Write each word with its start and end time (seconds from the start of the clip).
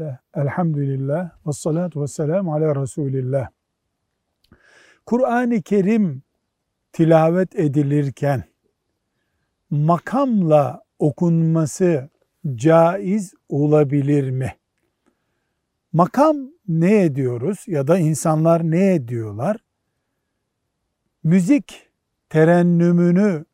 Bismillah, 0.00 0.18
elhamdülillah, 0.34 1.30
ve 1.46 1.52
salatu 1.52 2.02
ve 2.02 2.06
selamu 2.06 2.54
ala 2.54 2.82
Resulillah. 2.82 3.48
Kur'an-ı 5.06 5.62
Kerim 5.62 6.22
tilavet 6.92 7.58
edilirken 7.58 8.44
makamla 9.70 10.82
okunması 10.98 12.10
caiz 12.54 13.34
olabilir 13.48 14.30
mi? 14.30 14.56
Makam 15.92 16.36
ne 16.68 17.02
ediyoruz 17.04 17.64
ya 17.66 17.86
da 17.86 17.98
insanlar 17.98 18.62
ne 18.70 18.94
ediyorlar? 18.94 19.56
Müzik 21.22 21.90
terennümünü 22.28 23.44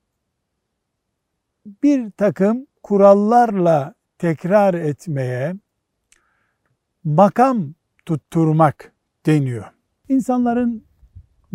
bir 1.82 2.10
takım 2.10 2.66
kurallarla 2.82 3.94
tekrar 4.18 4.74
etmeye 4.74 5.54
makam 7.06 7.74
tutturmak 8.06 8.92
deniyor. 9.26 9.64
İnsanların 10.08 10.84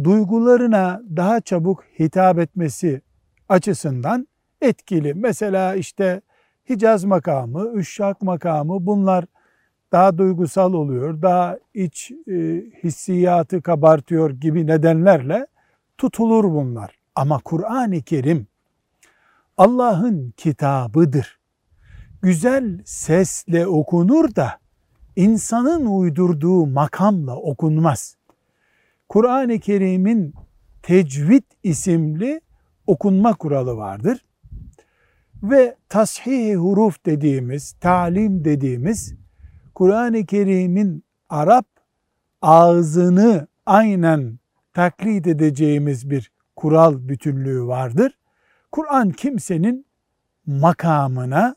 duygularına 0.04 1.02
daha 1.16 1.42
çabuk 1.42 1.84
hitap 2.00 2.40
etmesi 2.40 3.02
açısından 3.50 4.28
etkili. 4.62 5.14
Mesela 5.14 5.76
işte 5.76 6.22
Hicaz 6.70 7.04
makamı, 7.04 7.72
Üşşak 7.76 8.22
makamı 8.22 8.86
bunlar 8.86 9.26
daha 9.92 10.18
duygusal 10.18 10.74
oluyor, 10.74 11.22
daha 11.22 11.58
iç 11.74 12.12
e, 12.12 12.34
hissiyatı 12.84 13.62
kabartıyor 13.62 14.30
gibi 14.30 14.68
nedenlerle 14.68 15.48
tutulur 15.98 16.44
bunlar. 16.44 17.00
Ama 17.16 17.40
Kur'an-ı 17.44 18.02
Kerim 18.02 18.48
Allah'ın 19.58 20.34
kitabıdır. 20.38 21.40
Güzel 22.22 22.82
sesle 22.86 23.68
okunur 23.68 24.36
da 24.36 24.61
insanın 25.16 25.86
uydurduğu 25.86 26.68
makamla 26.68 27.36
okunmaz. 27.36 28.18
Kur'an-ı 29.10 29.60
Kerim'in 29.60 30.34
tecvid 30.84 31.44
isimli 31.64 32.42
okunma 32.88 33.34
kuralı 33.34 33.78
vardır. 33.78 34.26
Ve 35.44 35.76
tashih 35.90 36.56
huruf 36.56 37.06
dediğimiz, 37.06 37.72
talim 37.72 38.46
dediğimiz 38.46 39.16
Kur'an-ı 39.76 40.26
Kerim'in 40.26 41.04
Arap 41.30 41.66
ağzını 42.42 43.48
aynen 43.66 44.40
taklit 44.74 45.28
edeceğimiz 45.28 46.10
bir 46.10 46.32
kural 46.56 47.08
bütünlüğü 47.10 47.68
vardır. 47.68 48.18
Kur'an 48.72 49.10
kimsenin 49.10 49.86
makamına, 50.46 51.56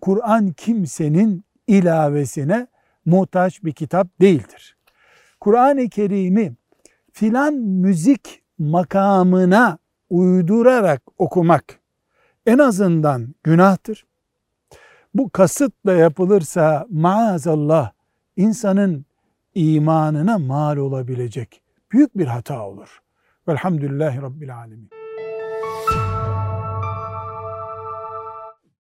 Kur'an 0.00 0.52
kimsenin 0.52 1.44
ilavesine 1.68 2.66
muhtaç 3.04 3.64
bir 3.64 3.72
kitap 3.72 4.20
değildir. 4.20 4.76
Kur'an-ı 5.40 5.88
Kerim'i 5.88 6.52
filan 7.12 7.54
müzik 7.54 8.42
makamına 8.58 9.78
uydurarak 10.10 11.02
okumak 11.18 11.80
en 12.46 12.58
azından 12.58 13.34
günahtır. 13.42 14.06
Bu 15.14 15.30
kasıtla 15.30 15.92
yapılırsa 15.92 16.86
maazallah 16.90 17.90
insanın 18.36 19.06
imanına 19.54 20.38
mal 20.38 20.76
olabilecek 20.76 21.62
büyük 21.92 22.18
bir 22.18 22.26
hata 22.26 22.66
olur. 22.66 23.02
Velhamdülillahi 23.48 24.22
Rabbil 24.22 24.56
Alemin. 24.56 24.97